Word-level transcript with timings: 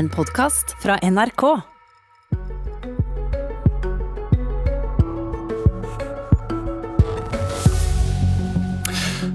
En 0.00 0.08
podkast 0.08 0.70
fra 0.80 0.94
NRK. 1.02 1.42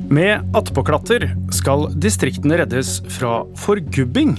Med 0.09 0.55
attpåklatter 0.57 1.27
skal 1.53 1.85
distriktene 2.01 2.57
reddes 2.63 2.95
fra 3.13 3.43
forgubbing. 3.61 4.33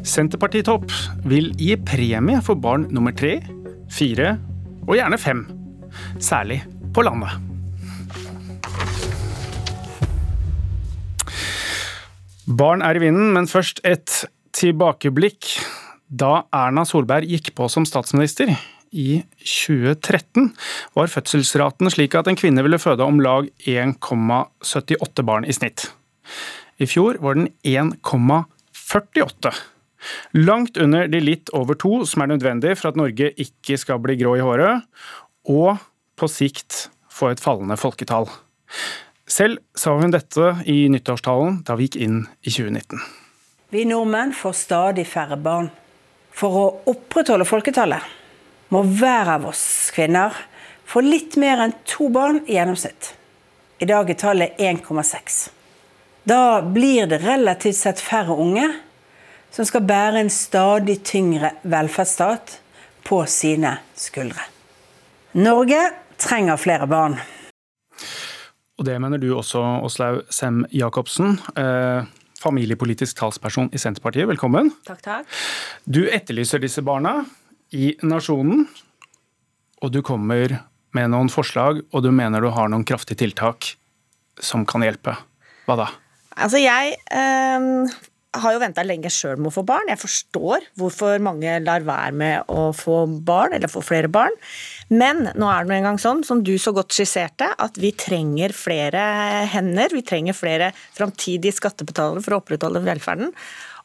Senterpartitopp 0.00 0.88
vil 1.28 1.52
gi 1.60 1.76
premie 1.92 2.40
for 2.46 2.56
barn 2.56 2.88
nummer 2.88 3.12
tre, 3.12 3.36
fire 3.92 4.38
og 4.86 4.96
gjerne 4.96 5.20
fem. 5.20 5.44
Særlig 6.16 6.62
på 6.96 7.04
landet. 7.04 7.36
Barn 12.48 12.80
er 12.80 12.96
i 12.96 13.08
vinden, 13.10 13.34
men 13.36 13.44
først 13.50 13.84
et 13.84 14.22
tilbakeblikk. 14.60 15.54
Da 16.10 16.44
Erna 16.54 16.84
Solberg 16.88 17.28
gikk 17.30 17.52
på 17.56 17.68
som 17.70 17.86
statsminister 17.86 18.50
i 18.90 19.22
2013, 19.38 20.50
var 20.98 21.10
fødselsraten 21.12 21.90
slik 21.94 22.16
at 22.18 22.28
en 22.28 22.38
kvinne 22.38 22.64
ville 22.66 22.80
føde 22.82 23.06
om 23.06 23.20
lag 23.22 23.46
1,78 23.62 25.26
barn 25.26 25.46
i 25.46 25.54
snitt. 25.54 25.86
I 26.82 26.88
fjor 26.90 27.20
var 27.22 27.38
den 27.38 27.50
1,48. 27.62 29.52
Langt 30.40 30.80
under 30.80 31.06
de 31.12 31.20
litt 31.22 31.52
over 31.54 31.78
to 31.78 32.02
som 32.08 32.24
er 32.24 32.32
nødvendig 32.32 32.74
for 32.80 32.90
at 32.90 32.98
Norge 32.98 33.30
ikke 33.36 33.78
skal 33.78 34.00
bli 34.02 34.16
grå 34.18 34.34
i 34.40 34.44
håret, 34.44 34.86
og 35.46 35.78
på 36.18 36.28
sikt 36.28 36.88
få 37.12 37.30
et 37.30 37.42
fallende 37.42 37.78
folketall. 37.80 38.26
Selv 39.30 39.60
sa 39.78 39.94
hun 39.94 40.10
dette 40.10 40.56
i 40.66 40.88
nyttårstalen 40.90 41.62
da 41.68 41.78
vi 41.78 41.86
gikk 41.86 42.00
inn 42.02 42.22
i 42.42 42.50
2019. 42.50 43.19
Vi 43.70 43.84
nordmenn 43.84 44.32
får 44.34 44.52
stadig 44.52 45.06
færre 45.06 45.36
barn. 45.38 45.68
For 46.34 46.56
å 46.58 46.64
opprettholde 46.90 47.46
folketallet 47.46 48.02
må 48.74 48.82
hver 48.82 49.30
av 49.36 49.46
oss 49.50 49.62
kvinner 49.94 50.34
få 50.90 51.02
litt 51.06 51.36
mer 51.38 51.62
enn 51.62 51.74
to 51.86 52.08
barn 52.10 52.40
i 52.48 52.56
gjennomsnitt. 52.56 53.12
I 53.78 53.86
dag 53.86 54.10
er 54.10 54.18
tallet 54.18 54.58
1,6. 54.58 55.38
Da 56.26 56.60
blir 56.66 57.06
det 57.10 57.22
relativt 57.22 57.78
sett 57.78 58.02
færre 58.02 58.34
unge 58.34 58.66
som 59.54 59.66
skal 59.66 59.86
bære 59.86 60.24
en 60.24 60.34
stadig 60.34 61.00
tyngre 61.06 61.54
velferdsstat 61.62 62.58
på 63.06 63.22
sine 63.30 63.76
skuldre. 63.94 64.50
Norge 65.38 65.80
trenger 66.18 66.58
flere 66.58 66.90
barn. 66.90 67.20
Og 68.80 68.86
det 68.86 68.98
mener 68.98 69.20
du 69.22 69.30
også, 69.36 69.62
Åslaug 69.84 70.24
Sem-Jacobsen. 70.32 71.38
Eh, 71.54 72.10
familiepolitisk 72.40 73.18
talsperson 73.20 73.68
i 73.74 73.80
Senterpartiet, 73.80 74.28
velkommen. 74.30 74.72
Takk, 74.88 75.02
takk. 75.04 75.40
Du 75.84 76.02
etterlyser 76.08 76.62
disse 76.62 76.82
barna 76.84 77.20
i 77.76 77.92
Nasjonen, 78.02 78.66
og 79.80 79.92
du 79.94 80.00
kommer 80.04 80.56
med 80.96 81.12
noen 81.12 81.30
forslag, 81.32 81.82
og 81.92 82.04
du 82.04 82.10
mener 82.14 82.42
du 82.42 82.50
har 82.54 82.70
noen 82.72 82.86
kraftige 82.88 83.22
tiltak 83.22 83.74
som 84.40 84.64
kan 84.68 84.84
hjelpe. 84.84 85.14
Hva 85.68 85.76
da? 85.78 85.90
Altså, 86.40 86.60
jeg 86.62 86.96
eh, 87.12 87.98
har 88.38 88.54
jo 88.54 88.60
venta 88.62 88.82
lenge 88.86 89.10
sjøl 89.10 89.40
med 89.40 89.50
å 89.50 89.54
få 89.56 89.64
barn. 89.66 89.88
Jeg 89.90 89.98
forstår 89.98 90.66
hvorfor 90.78 91.22
mange 91.22 91.56
lar 91.64 91.82
være 91.86 92.12
med 92.14 92.52
å 92.52 92.68
få 92.76 93.02
barn, 93.26 93.56
eller 93.56 93.70
få 93.70 93.82
flere 93.82 94.10
barn. 94.12 94.36
Men 94.92 95.24
nå 95.34 95.48
er 95.50 95.64
det 95.64 95.72
nå 95.72 95.78
engang 95.80 95.98
sånn, 96.02 96.22
som 96.26 96.44
du 96.46 96.52
så 96.62 96.74
godt 96.76 96.94
skisserte, 96.94 97.48
at 97.50 97.80
vi 97.80 97.90
trenger 97.98 98.54
flere 98.54 99.02
hender. 99.50 99.90
Vi 99.94 100.04
trenger 100.06 100.38
flere 100.38 100.70
framtidige 100.94 101.58
skattebetalere 101.58 102.22
for 102.22 102.36
å 102.36 102.40
opprettholde 102.44 102.84
velferden. 102.86 103.34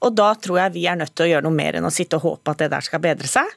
Og 0.05 0.13
da 0.13 0.29
tror 0.37 0.61
jeg 0.61 0.75
vi 0.75 0.85
er 0.91 0.99
nødt 0.99 1.15
til 1.17 1.25
å 1.25 1.31
gjøre 1.33 1.47
noe 1.47 1.55
mer 1.55 1.79
enn 1.79 1.89
å 1.89 1.93
sitte 1.93 2.19
og 2.19 2.27
håpe 2.29 2.53
at 2.53 2.61
det 2.61 2.71
der 2.75 2.85
skal 2.85 3.01
bedre 3.01 3.31
seg. 3.31 3.49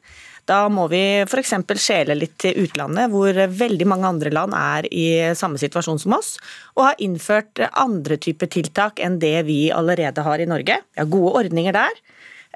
Da 0.48 0.62
må 0.72 0.86
vi 0.88 1.02
f.eks. 1.26 1.52
skjele 1.76 2.16
litt 2.16 2.38
til 2.40 2.56
utlandet, 2.64 3.10
hvor 3.12 3.36
veldig 3.36 3.88
mange 3.88 4.08
andre 4.08 4.32
land 4.32 4.56
er 4.56 4.86
i 4.88 5.08
samme 5.36 5.60
situasjon 5.60 6.00
som 6.00 6.14
oss, 6.16 6.36
og 6.78 6.86
har 6.86 7.02
innført 7.04 7.60
andre 7.68 8.16
typer 8.16 8.48
tiltak 8.54 9.02
enn 9.04 9.18
det 9.20 9.42
vi 9.48 9.66
allerede 9.74 10.24
har 10.24 10.40
i 10.40 10.48
Norge. 10.48 10.80
Vi 10.94 11.02
har 11.02 11.10
gode 11.12 11.34
ordninger 11.42 11.76
der 11.76 12.00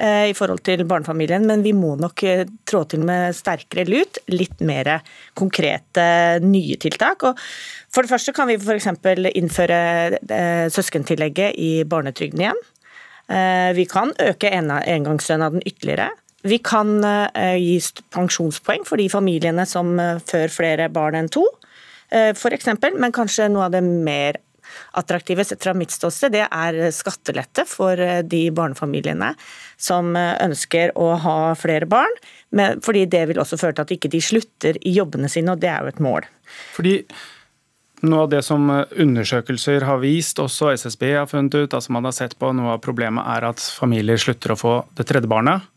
eh, 0.01 0.31
i 0.31 0.37
forhold 0.39 0.65
til 0.65 0.87
barnefamilien, 0.89 1.45
men 1.49 1.65
vi 1.67 1.75
må 1.77 1.93
nok 2.01 2.25
eh, 2.25 2.47
trå 2.65 2.87
til 2.89 3.05
med 3.05 3.37
sterkere 3.37 3.85
lut. 3.91 4.23
Litt 4.33 4.65
mer 4.65 4.95
konkrete 5.37 6.41
nye 6.47 6.81
tiltak. 6.81 7.29
Og 7.29 7.45
for 7.93 8.07
det 8.07 8.15
første 8.15 8.33
kan 8.33 8.49
vi 8.49 8.57
f.eks. 8.57 8.89
innføre 9.37 9.83
eh, 10.17 10.67
søskentillegget 10.73 11.61
i 11.61 11.75
barnetrygden 11.85 12.47
igjen. 12.47 12.69
Vi 13.73 13.85
kan 13.89 14.11
øke 14.21 14.51
engangsstønaden 14.51 15.63
ytterligere. 15.65 16.11
Vi 16.43 16.59
kan 16.59 16.97
eh, 17.05 17.59
gi 17.61 17.77
pensjonspoeng 18.15 18.87
for 18.87 19.01
de 19.01 19.09
familiene 19.13 19.67
som 19.69 19.95
fører 19.97 20.23
før 20.33 20.57
flere 20.57 20.89
barn 20.93 21.19
enn 21.19 21.31
to, 21.33 21.45
eh, 22.11 22.33
f.eks. 22.35 22.73
Men 22.99 23.15
kanskje 23.15 23.51
noe 23.53 23.69
av 23.69 23.77
det 23.77 23.83
mer 23.83 24.41
attraktive 24.97 25.45
sett 25.45 25.63
fra 25.63 25.75
mitt 25.77 25.93
ståsted, 25.93 26.33
det 26.33 26.47
er 26.47 26.79
skattelette 26.95 27.67
for 27.69 27.99
de 28.25 28.41
barnefamiliene 28.55 29.35
som 29.77 30.15
ønsker 30.17 30.95
å 30.97 31.11
ha 31.21 31.37
flere 31.59 31.89
barn. 31.91 32.15
Fordi 32.81 33.03
det 33.11 33.27
vil 33.29 33.43
også 33.43 33.59
føre 33.61 33.77
til 33.77 33.85
at 33.85 33.93
de 33.93 33.99
ikke 33.99 34.23
slutter 34.25 34.79
i 34.81 34.95
jobbene 34.97 35.29
sine, 35.29 35.53
og 35.53 35.61
det 35.61 35.69
er 35.69 35.85
jo 35.85 35.93
et 35.93 36.01
mål. 36.01 36.29
Fordi 36.73 36.95
noe 38.07 38.25
av 38.25 38.33
det 38.33 38.41
som 38.47 38.71
undersøkelser 38.71 39.85
har 39.87 40.01
vist, 40.03 40.41
også 40.41 40.73
SSB 40.73 41.05
har 41.13 41.29
funnet 41.31 41.59
ut, 41.59 41.75
altså 41.75 41.93
man 41.93 42.09
har 42.09 42.17
sett 42.17 42.39
på, 42.39 42.55
noe 42.57 42.79
av 42.79 42.81
problemet 42.87 43.29
er 43.37 43.51
at 43.51 43.61
familier 43.77 44.19
slutter 44.19 44.55
å 44.55 44.59
få 44.63 44.75
det 44.97 45.11
tredje 45.11 45.31
barnet 45.31 45.69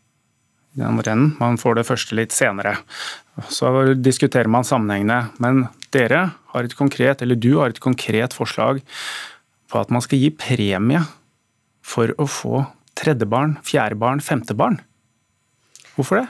Man 0.76 1.58
får 1.60 1.78
det 1.78 1.86
første 1.88 2.16
litt 2.18 2.34
senere. 2.36 2.76
Så 3.48 3.70
diskuterer 3.96 4.48
man 4.52 4.64
sammenhengene. 4.64 5.32
Men 5.42 5.66
dere 5.94 6.30
har 6.52 6.66
et 6.66 6.76
konkret, 6.76 7.22
eller 7.22 7.36
du 7.36 7.56
har 7.58 7.72
et 7.72 7.82
konkret 7.82 8.36
forslag 8.36 8.82
på 9.72 9.80
at 9.80 9.90
man 9.90 10.04
skal 10.04 10.20
gi 10.20 10.30
premie 10.30 11.02
for 11.86 12.12
å 12.20 12.26
få 12.28 12.64
tredje 12.96 13.28
barn, 13.28 13.56
fjerde 13.64 13.98
barn, 14.00 14.20
femte 14.24 14.56
barn. 14.56 14.80
Hvorfor 15.96 16.22
det? 16.22 16.26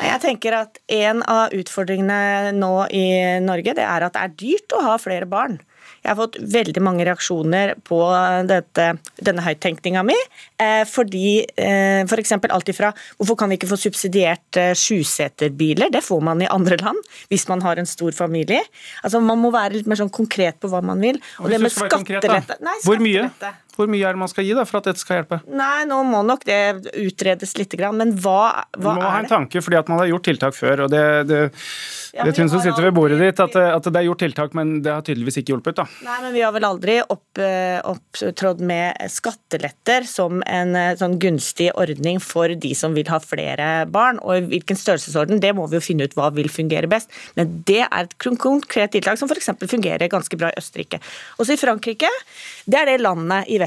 Jeg 0.00 0.20
tenker 0.24 0.56
at 0.56 0.78
En 0.90 1.20
av 1.30 1.52
utfordringene 1.54 2.54
nå 2.56 2.72
i 2.90 3.06
Norge 3.44 3.76
det 3.76 3.84
er 3.84 4.06
at 4.06 4.16
det 4.16 4.22
er 4.22 4.36
dyrt 4.40 4.74
å 4.74 4.82
ha 4.88 4.96
flere 4.98 5.28
barn. 5.30 5.60
Jeg 6.04 6.10
har 6.10 6.18
fått 6.18 6.36
veldig 6.54 6.82
mange 6.84 7.06
reaksjoner 7.06 7.74
på 7.86 7.98
dette, 8.48 8.90
denne 9.24 9.44
høyttenkninga 9.44 10.04
mi. 10.06 10.16
Eh, 10.60 10.82
fordi 10.88 11.40
eh, 11.44 12.04
f.eks. 12.04 12.34
For 12.44 12.52
alt 12.54 12.70
ifra 12.72 12.90
hvorfor 13.18 13.38
kan 13.40 13.52
vi 13.52 13.58
ikke 13.58 13.70
få 13.70 13.78
subsidiert 13.80 14.58
eh, 14.60 14.72
sjuseterbiler? 14.78 15.92
Det 15.94 16.04
får 16.04 16.22
man 16.24 16.42
i 16.44 16.50
andre 16.50 16.78
land 16.82 17.00
hvis 17.32 17.46
man 17.50 17.64
har 17.64 17.80
en 17.80 17.88
stor 17.88 18.14
familie. 18.16 18.62
Altså 19.02 19.22
Man 19.24 19.40
må 19.40 19.52
være 19.54 19.78
litt 19.78 19.90
mer 19.90 20.00
sånn 20.00 20.12
konkret 20.14 20.60
på 20.60 20.70
hva 20.72 20.82
man 20.84 21.02
vil. 21.02 21.20
Og, 21.38 21.46
og 21.46 21.54
det 21.54 21.62
med 21.64 21.74
skattelette 21.74 22.58
Hvor 22.84 23.00
mye? 23.02 23.28
Hvor 23.74 23.90
mye 23.90 24.06
er 24.06 24.14
det 24.14 24.22
man 24.22 24.30
skal 24.30 24.46
gi 24.46 24.54
da, 24.54 24.64
for 24.68 24.78
at 24.78 24.88
dette 24.90 25.02
skal 25.02 25.20
hjelpe? 25.20 25.40
Nei, 25.50 25.84
Nå 25.90 25.98
må 26.06 26.22
nok 26.26 26.44
det 26.46 26.60
utredes 27.00 27.56
litt, 27.58 27.74
men 27.74 28.14
hva, 28.22 28.38
hva 28.54 28.54
er 28.54 28.78
det? 28.78 28.84
Man 28.86 29.00
må 29.00 29.10
ha 29.10 29.20
en 29.24 29.30
tanke, 29.30 29.62
fordi 29.64 29.78
at 29.80 29.90
man 29.90 30.00
har 30.02 30.10
gjort 30.12 30.26
tiltak 30.28 30.54
før. 30.56 30.84
og 30.86 30.92
det, 30.92 31.02
det, 31.26 31.40
ja, 32.14 32.26
det 32.28 32.36
syns 32.36 32.54
som 32.54 32.62
sitter 32.62 32.86
ved 32.86 32.94
bordet 32.94 33.18
ditt, 33.18 33.42
at, 33.42 33.56
at, 33.58 33.88
det 33.88 34.00
er 34.00 34.06
gjort 34.06 34.22
tiltak, 34.22 34.54
men 34.54 34.76
det 34.84 34.92
har 34.94 35.02
tydeligvis 35.06 35.40
ikke 35.42 35.56
hjulpet. 35.56 35.80
da. 35.80 35.86
Nei, 36.06 36.18
men 36.22 36.36
Vi 36.36 36.44
har 36.46 36.54
vel 36.54 36.68
aldri 36.68 37.00
opp, 37.02 37.42
opptrådt 37.90 38.62
med 38.62 39.02
skatteletter 39.10 40.06
som 40.08 40.44
en 40.46 40.78
eh, 40.78 40.94
sånn 41.00 41.18
gunstig 41.22 41.72
ordning 41.74 42.22
for 42.22 42.54
de 42.54 42.72
som 42.78 42.94
vil 42.94 43.10
ha 43.10 43.18
flere 43.22 43.88
barn. 43.90 44.22
og 44.22 44.38
i 44.38 44.46
Hvilken 44.54 44.78
størrelsesorden, 44.78 45.42
det 45.42 45.54
må 45.58 45.66
vi 45.70 45.80
jo 45.80 45.84
finne 45.88 46.06
ut 46.06 46.14
hva 46.18 46.30
vil 46.36 46.50
fungere 46.52 46.90
best. 46.90 47.10
Men 47.34 47.58
det 47.66 47.82
er 47.88 48.06
et 48.06 48.16
konkret 48.22 48.94
tiltak 48.94 49.18
som 49.18 49.30
f.eks. 49.30 49.50
fungerer 49.66 50.12
ganske 50.12 50.38
bra 50.38 50.52
i 50.54 50.60
Østerrike. 50.62 51.02
Også 51.42 51.56
i 51.56 51.60
Frankrike, 51.60 52.10
det 52.70 52.78
er 52.78 52.92
det 52.92 53.00
landet 53.02 53.50
i 53.50 53.58
Vesten 53.58 53.63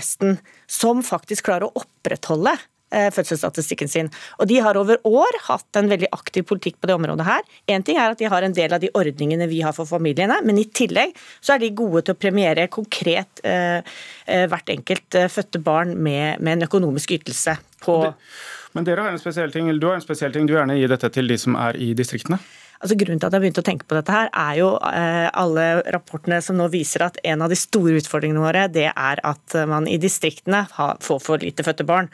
som 0.67 1.03
faktisk 1.05 1.47
klarer 1.47 1.67
å 1.67 1.83
opprettholde 1.83 2.55
eh, 2.91 3.09
fødselsstatistikken 3.13 3.89
sin. 3.91 4.09
Og 4.39 4.47
De 4.47 4.59
har 4.63 4.77
over 4.79 4.99
år 5.07 5.39
hatt 5.47 5.79
en 5.79 5.89
veldig 5.89 6.09
aktiv 6.11 6.45
politikk 6.47 6.79
på 6.81 6.87
det 6.87 6.97
området. 6.97 7.25
her. 7.25 7.41
En 7.67 7.83
ting 7.83 7.97
er 7.97 8.11
at 8.11 8.17
De 8.17 8.25
har 8.25 8.41
en 8.41 8.53
del 8.53 8.73
av 8.73 8.79
de 8.79 8.91
ordningene 8.93 9.47
vi 9.47 9.61
har 9.61 9.73
for 9.73 9.85
familiene, 9.85 10.39
men 10.43 10.57
i 10.57 10.65
tillegg 10.65 11.15
så 11.41 11.55
er 11.55 11.59
de 11.59 11.69
gode 11.69 12.03
til 12.05 12.15
å 12.15 12.19
premiere 12.19 12.67
konkret 12.67 13.41
eh, 13.43 13.81
eh 14.27 14.45
hvert 14.47 14.69
enkelt 14.69 15.15
eh, 15.15 15.27
fødte 15.27 15.59
barn 15.59 15.97
med, 15.97 16.39
med, 16.39 16.57
en 16.57 16.67
økonomisk 16.69 17.11
ytelse. 17.11 17.57
på... 17.81 18.13
Men 18.73 18.85
dere 18.85 19.01
har 19.01 19.11
en 19.11 19.19
spesiell 19.19 19.51
ting, 19.51 19.69
eller 19.69 19.79
du 19.79 19.87
har 19.87 19.95
en 19.95 20.01
spesiell 20.01 20.33
ting, 20.33 20.45
du 20.45 20.53
gjerne 20.53 20.75
gi 20.77 20.87
dette 20.87 21.09
til 21.09 21.27
de 21.27 21.37
som 21.37 21.55
er 21.55 21.77
i 21.81 21.93
distriktene? 21.97 22.37
Altså 22.77 22.97
Grunnen 22.99 23.21
til 23.21 23.29
at 23.29 23.35
jeg 23.37 23.43
begynte 23.43 23.63
å 23.63 23.67
tenke 23.67 23.87
på 23.89 23.97
dette, 23.97 24.13
her, 24.13 24.29
er 24.31 24.59
jo 24.59 24.73
eh, 24.91 25.27
alle 25.33 25.67
rapportene 25.95 26.41
som 26.45 26.59
nå 26.59 26.67
viser 26.73 27.07
at 27.07 27.17
en 27.25 27.45
av 27.45 27.49
de 27.53 27.57
store 27.57 27.97
utfordringene 28.01 28.43
våre, 28.43 28.67
det 28.69 28.91
er 28.91 29.23
at 29.25 29.57
man 29.69 29.89
i 29.89 29.97
distriktene 30.01 30.65
får 30.73 31.23
for 31.23 31.41
lite 31.41 31.65
fødte 31.65 31.87
barn. 31.87 32.11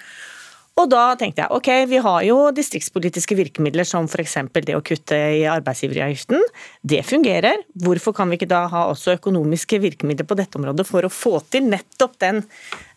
Og 0.74 0.88
da 0.90 1.12
tenkte 1.14 1.44
jeg 1.44 1.54
ok, 1.54 1.68
vi 1.86 2.00
har 2.02 2.24
jo 2.26 2.38
distriktspolitiske 2.56 3.36
virkemidler 3.38 3.86
som 3.86 4.08
f.eks. 4.10 4.40
det 4.66 4.74
å 4.74 4.82
kutte 4.82 5.18
i 5.38 5.44
arbeidsgiveravgiften. 5.46 6.42
Det 6.82 7.04
fungerer. 7.06 7.62
Hvorfor 7.84 8.16
kan 8.18 8.32
vi 8.32 8.40
ikke 8.40 8.50
da 8.50 8.64
ha 8.72 8.88
også 8.90 9.14
økonomiske 9.20 9.78
virkemidler 9.84 10.26
på 10.26 10.38
dette 10.40 10.58
området 10.58 10.88
for 10.90 11.06
å 11.06 11.12
få 11.14 11.36
til 11.54 11.68
nettopp 11.70 12.18
den 12.24 12.42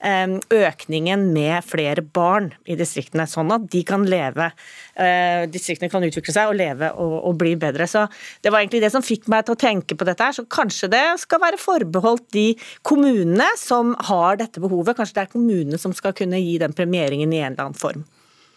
eh, 0.00 0.38
økningen 0.56 1.26
med 1.34 1.66
flere 1.68 2.00
barn 2.00 2.48
i 2.64 2.78
distriktene, 2.80 3.28
sånn 3.28 3.52
at 3.52 3.68
de 3.68 3.84
kan 3.84 4.08
leve, 4.08 4.48
eh, 4.96 5.44
distriktene 5.52 5.92
kan 5.92 6.08
utvikle 6.08 6.32
seg 6.32 6.54
og 6.54 6.56
leve 6.56 6.90
og, 6.96 7.18
og 7.28 7.36
bli 7.44 7.58
bedre. 7.60 7.84
Så 7.84 8.06
Det 8.40 8.54
var 8.54 8.64
egentlig 8.64 8.86
det 8.86 8.92
som 8.96 9.04
fikk 9.04 9.28
meg 9.28 9.44
til 9.44 9.58
å 9.58 9.60
tenke 9.66 9.98
på 10.00 10.08
dette. 10.08 10.24
her, 10.24 10.32
så 10.32 10.46
Kanskje 10.48 10.88
det 10.88 11.04
skal 11.20 11.44
være 11.44 11.60
forbeholdt 11.60 12.30
de 12.32 12.48
kommunene 12.80 13.52
som 13.60 13.92
har 14.08 14.40
dette 14.40 14.64
behovet. 14.64 14.96
Kanskje 14.96 15.20
det 15.20 15.26
er 15.26 15.32
kommunene 15.36 15.78
som 15.82 15.92
skal 15.92 16.16
kunne 16.16 16.40
gi 16.40 16.56
den 16.64 16.72
premieringen 16.72 17.36
i 17.36 17.44
en 17.44 17.52
eller 17.52 17.65
annen 17.66 17.78
form. 17.78 18.06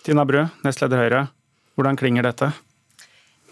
Tina 0.06 0.25
Bru, 0.25 0.45
nestleder 0.65 1.03
Høyre. 1.03 1.27
Hvordan 1.79 2.00
klinger 2.00 2.25
dette? 2.27 2.51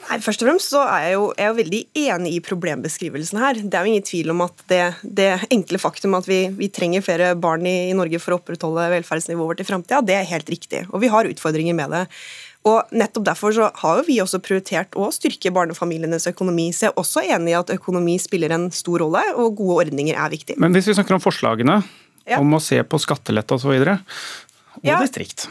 Nei, 0.07 0.19
først 0.23 0.43
og 0.43 0.47
fremst 0.47 0.71
så 0.71 0.81
er 0.85 1.01
jeg, 1.03 1.13
jo, 1.17 1.23
jeg 1.35 1.43
er 1.43 1.49
jo 1.49 1.57
veldig 1.57 1.79
enig 1.99 2.31
i 2.37 2.41
problembeskrivelsen 2.43 3.39
her. 3.41 3.59
Det 3.59 3.75
er 3.75 3.83
jo 3.83 3.91
ingen 3.91 4.05
tvil 4.07 4.31
om 4.31 4.43
at 4.45 4.61
det, 4.71 4.81
det 5.03 5.29
enkle 5.51 5.79
faktum 5.81 6.15
at 6.15 6.29
vi, 6.29 6.45
vi, 6.55 6.69
trenger 6.71 7.03
flere 7.03 7.33
barn 7.39 7.65
i, 7.67 7.89
i, 7.89 7.95
Norge 7.97 8.21
for 8.23 8.35
å 8.35 8.39
opprettholde 8.39 8.85
velferdsnivået 8.93 9.51
vårt 9.51 9.63
i 9.63 9.67
framtida, 9.67 9.99
det 10.05 10.15
er 10.15 10.29
helt 10.29 10.51
riktig. 10.53 10.85
Og 10.93 11.03
vi 11.03 11.11
har 11.11 11.27
utfordringer 11.27 11.75
med 11.75 11.91
det. 11.95 12.05
Og 12.67 12.95
nettopp 12.95 13.27
Derfor 13.27 13.55
så 13.55 13.69
har 13.81 13.99
jo 13.99 14.07
vi 14.07 14.19
også 14.23 14.39
prioritert 14.43 14.95
å 14.99 15.09
styrke 15.15 15.51
barnefamilienes 15.55 16.29
økonomi. 16.31 16.69
Så 16.75 16.87
jeg 16.87 16.93
er 16.93 17.01
også 17.03 17.23
enig 17.25 17.53
i 17.53 17.59
at 17.59 17.71
økonomi 17.75 18.17
spiller 18.21 18.53
en 18.55 18.69
stor 18.75 19.03
rolle, 19.03 19.23
og 19.35 19.59
gode 19.59 19.87
ordninger 19.87 20.15
er 20.15 20.33
viktig. 20.33 20.57
Men 20.61 20.75
hvis 20.75 20.87
vi 20.91 20.95
snakker 20.97 21.17
om 21.17 21.23
forslagene, 21.23 21.81
ja. 22.27 22.39
om 22.39 22.55
å 22.55 22.63
se 22.63 22.79
på 22.83 22.99
skattelette 23.01 23.55
osv., 23.55 23.75
og 24.79 24.87
ja. 24.87 25.01
distrikt. 25.03 25.47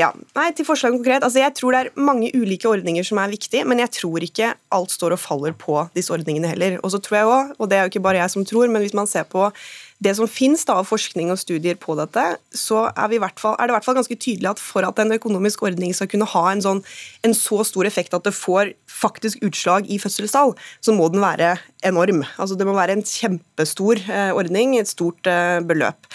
Ja, 0.00 0.08
nei, 0.36 0.46
til 0.56 0.64
forslaget 0.64 0.96
konkret. 0.96 1.24
Altså, 1.26 1.42
jeg 1.42 1.52
tror 1.58 1.74
det 1.74 1.80
er 1.82 2.00
mange 2.00 2.30
ulike 2.32 2.68
ordninger 2.70 3.04
som 3.04 3.18
er 3.20 3.32
viktige, 3.32 3.66
men 3.68 3.82
jeg 3.82 3.92
tror 3.98 4.24
ikke 4.24 4.54
alt 4.72 4.94
står 4.94 5.16
og 5.16 5.20
faller 5.20 5.54
på 5.58 5.76
disse 5.96 6.12
ordningene 6.14 6.52
heller. 6.52 6.78
Og 6.80 6.94
så 6.94 7.00
tror 7.02 7.18
jeg 7.18 7.28
også, 7.28 7.56
og 7.58 7.70
det 7.70 7.76
er 7.76 7.84
jo 7.84 7.92
ikke 7.92 8.04
bare 8.06 8.22
jeg 8.22 8.32
som 8.32 8.46
tror, 8.48 8.70
men 8.70 8.84
hvis 8.84 8.96
man 8.96 9.10
ser 9.10 9.26
på 9.28 9.50
det 10.00 10.14
som 10.16 10.28
finnes 10.30 10.62
av 10.72 10.86
forskning 10.88 11.28
og 11.32 11.40
studier 11.40 11.76
på 11.76 11.92
dette, 11.98 12.22
så 12.56 12.86
er, 12.88 13.12
fall, 13.36 13.56
er, 13.58 13.66
det 13.66 13.74
i 13.74 13.76
hvert 13.76 13.88
fall 13.88 13.98
ganske 13.98 14.16
tydelig 14.16 14.48
at 14.54 14.62
for 14.62 14.86
at 14.88 15.02
en 15.02 15.12
økonomisk 15.18 15.66
ordning 15.68 15.92
skal 15.96 16.08
kunne 16.08 16.28
ha 16.32 16.44
en, 16.48 16.62
sånn, 16.64 16.80
en 17.26 17.36
så 17.36 17.60
stor 17.68 17.88
effekt 17.88 18.16
at 18.16 18.24
det 18.24 18.32
får 18.36 18.72
faktisk 18.88 19.44
utslag 19.44 19.90
i 19.92 20.00
fødselstall, 20.00 20.54
så 20.80 20.96
må 20.96 21.10
den 21.12 21.20
være 21.20 21.58
enorm. 21.86 22.22
Altså 22.40 22.56
Det 22.58 22.66
må 22.68 22.74
være 22.76 22.96
en 22.96 23.04
kjempestor 23.06 24.00
eh, 24.04 24.32
ordning, 24.36 24.76
et 24.78 24.90
stort 24.90 25.26
eh, 25.30 25.58
beløp. 25.64 26.08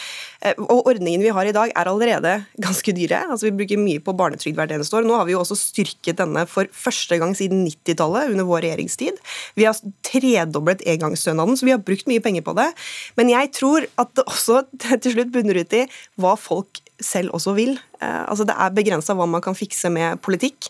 Eh, 0.45 0.53
og 0.61 0.89
Ordningen 0.91 1.23
vi 1.23 1.33
har 1.33 1.47
i 1.49 1.53
dag 1.55 1.73
er 1.73 1.89
allerede 1.89 2.35
ganske 2.61 2.93
dyre. 2.95 3.23
Altså 3.31 3.49
Vi 3.49 3.55
bruker 3.57 3.81
mye 3.81 4.03
på 4.03 4.15
barnetrygd 4.17 4.59
hvert 4.59 4.75
eneste 4.75 4.99
år. 4.99 5.07
Nå 5.07 5.17
har 5.17 5.27
vi 5.27 5.35
jo 5.35 5.41
også 5.41 5.57
styrket 5.59 6.21
denne 6.21 6.45
for 6.49 6.69
første 6.71 7.19
gang 7.21 7.35
siden 7.37 7.65
90-tallet, 7.65 8.31
under 8.35 8.47
vår 8.47 8.65
regjeringstid. 8.67 9.21
Vi 9.57 9.67
har 9.67 9.77
tredoblet 10.05 10.85
engangsstønaden, 10.85 11.57
så 11.57 11.67
vi 11.67 11.75
har 11.75 11.83
brukt 11.83 12.09
mye 12.11 12.23
penger 12.23 12.45
på 12.45 12.55
det. 12.57 12.69
Men 13.17 13.33
jeg 13.33 13.53
tror 13.57 13.89
at 14.01 14.13
det 14.17 14.27
også 14.29 14.63
til 15.01 15.17
slutt 15.17 15.33
bunner 15.33 15.61
ut 15.61 15.79
i 15.81 15.85
hva 16.21 16.35
folk 16.39 16.84
selv 17.01 17.35
også 17.35 17.53
vil. 17.57 17.73
Eh, 17.99 18.21
altså 18.29 18.45
Det 18.47 18.55
er 18.55 18.75
begrensa 18.75 19.15
hva 19.17 19.27
man 19.27 19.43
kan 19.43 19.57
fikse 19.57 19.91
med 19.93 20.21
politikk. 20.25 20.69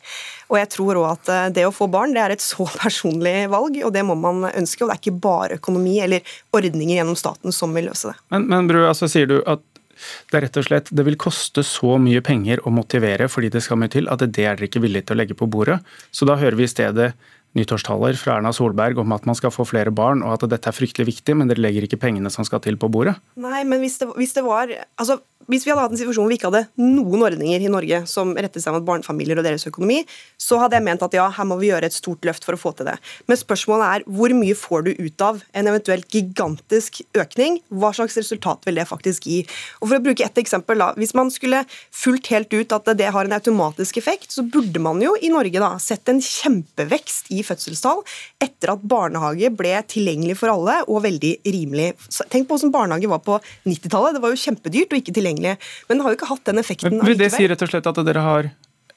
Og 0.49 0.59
jeg 0.59 0.71
tror 0.73 1.01
òg 1.01 1.07
at 1.11 1.31
eh, 1.33 1.51
det 1.57 1.67
å 1.67 1.73
få 1.75 1.87
barn 1.91 2.15
det 2.15 2.23
er 2.23 2.35
et 2.35 2.43
så 2.43 2.67
personlig 2.83 3.45
valg, 3.51 3.79
og 3.85 3.93
det 3.95 4.05
må 4.07 4.17
man 4.19 4.47
ønske. 4.51 4.83
Og 4.83 4.89
det 4.89 4.97
er 4.97 5.03
ikke 5.03 5.23
bare 5.27 5.59
økonomi 5.59 5.99
eller 6.05 6.35
ordninger 6.55 6.97
gjennom 6.99 7.19
staten 7.19 7.55
som 7.55 7.75
vil 7.75 7.89
løse 7.91 8.11
det. 8.11 8.19
Men, 8.33 8.49
men 8.51 8.69
Bru, 8.71 8.83
altså 8.87 9.09
sier 9.11 9.29
du 9.31 9.39
at 9.45 9.63
det 10.29 10.37
er 10.37 10.43
rett 10.43 10.57
og 10.59 10.65
slett, 10.67 10.89
det 10.91 11.05
vil 11.07 11.15
koste 11.19 11.63
så 11.63 11.95
mye 12.01 12.19
penger 12.25 12.59
å 12.67 12.73
motivere 12.73 13.29
fordi 13.31 13.51
det 13.53 13.61
skal 13.63 13.79
mye 13.79 13.93
til, 13.93 14.09
at 14.11 14.19
det 14.21 14.27
er 14.33 14.57
dere 14.59 14.67
ikke 14.67 14.81
villige 14.83 15.07
til 15.07 15.15
å 15.15 15.21
legge 15.21 15.37
på 15.39 15.47
bordet. 15.47 15.79
Så 16.11 16.27
da 16.27 16.35
hører 16.39 16.57
vi 16.59 16.67
i 16.67 16.71
stedet 16.71 17.13
nyttårstaler 17.55 18.17
fra 18.19 18.39
Erna 18.39 18.51
Solberg 18.55 18.99
om 19.01 19.15
at 19.15 19.27
man 19.27 19.37
skal 19.37 19.53
få 19.53 19.67
flere 19.67 19.93
barn, 19.95 20.23
og 20.25 20.35
at 20.37 20.49
dette 20.51 20.71
er 20.71 20.75
fryktelig 20.75 21.07
viktig, 21.13 21.37
men 21.39 21.51
dere 21.51 21.63
legger 21.63 21.87
ikke 21.87 22.01
pengene 22.01 22.31
som 22.33 22.47
skal 22.47 22.63
til 22.63 22.79
på 22.79 22.91
bordet? 22.91 23.15
Nei, 23.39 23.63
men 23.67 23.81
hvis 23.83 23.99
det, 24.01 24.11
hvis 24.19 24.35
det 24.37 24.45
var 24.45 24.73
altså 24.99 25.21
hvis 25.51 25.65
vi 25.65 25.71
hadde 25.71 25.83
hatt 25.83 25.93
en 25.93 25.99
situasjon 25.99 26.25
hvor 26.25 26.31
vi 26.31 26.37
ikke 26.39 26.49
hadde 26.49 26.63
noen 26.81 27.23
ordninger 27.27 27.61
i 27.61 27.69
Norge 27.69 28.01
som 28.09 28.31
rettet 28.33 28.63
seg 28.63 28.73
mot 28.73 28.85
barnefamilier 28.85 29.37
og 29.37 29.45
deres 29.45 29.67
økonomi, 29.69 29.99
så 30.41 30.57
hadde 30.61 30.79
jeg 30.79 30.85
ment 30.87 31.03
at 31.05 31.13
ja, 31.17 31.27
her 31.35 31.47
må 31.47 31.59
vi 31.61 31.69
gjøre 31.69 31.89
et 31.89 31.95
stort 31.95 32.25
løft 32.25 32.47
for 32.47 32.57
å 32.57 32.59
få 32.59 32.71
til 32.77 32.89
det. 32.89 32.95
Men 33.29 33.37
spørsmålet 33.37 33.85
er 33.85 34.05
hvor 34.17 34.33
mye 34.37 34.57
får 34.57 34.87
du 34.87 34.91
ut 34.97 35.25
av 35.25 35.43
en 35.53 35.69
eventuelt 35.69 36.09
gigantisk 36.09 37.03
økning? 37.17 37.59
Hva 37.69 37.91
slags 37.95 38.17
resultat 38.17 38.65
vil 38.65 38.81
det 38.81 38.87
faktisk 38.89 39.29
gi? 39.29 39.43
Og 39.81 39.91
For 39.91 39.99
å 39.99 40.05
bruke 40.07 40.25
ett 40.25 40.41
eksempel, 40.41 40.81
da. 40.81 40.91
Hvis 40.97 41.13
man 41.17 41.29
skulle 41.33 41.61
fulgt 41.93 42.31
helt 42.33 42.53
ut 42.55 42.73
at 42.73 42.89
det 42.97 43.11
har 43.13 43.29
en 43.29 43.37
automatisk 43.37 44.01
effekt, 44.01 44.33
så 44.33 44.45
burde 44.49 44.81
man 44.81 45.03
jo 45.03 45.13
i 45.21 45.29
Norge 45.33 45.61
da 45.61 45.75
sett 45.81 46.09
en 46.09 46.23
kjempevekst 46.23 47.29
i 47.35 47.43
fødselstall 47.45 48.03
etter 48.43 48.73
at 48.75 48.83
barnehage 48.85 49.51
ble 49.55 49.73
tilgjengelig 49.91 50.37
for 50.41 50.53
alle 50.53 50.81
og 50.89 51.03
veldig 51.05 51.33
rimelig. 51.45 51.91
Tenk 52.33 52.49
på 52.49 52.57
hvordan 52.57 52.73
barnehage 52.73 53.11
var 53.11 53.23
på 53.25 53.39
90-tallet. 53.67 54.17
Det 54.17 54.23
var 54.25 54.33
jo 54.33 54.41
kjempedyrt 54.45 54.95
og 54.95 55.01
ikke 55.01 55.15
tilgjengelig. 55.15 55.55
Men 55.89 55.99
det 55.99 56.07
har 56.07 56.15
jo 56.15 56.19
ikke 56.19 56.31
hatt 56.33 56.47
den 56.51 56.61
effekten. 56.61 56.99
Men, 57.01 57.17
det 57.19 57.31
sier 57.33 57.51
rett 57.53 57.65
og 57.65 57.71
slett 57.71 57.91
at 57.91 58.01
dere 58.07 58.25
har 58.25 58.49